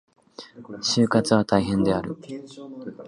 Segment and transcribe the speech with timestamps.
[0.95, 2.17] 就活は大変である。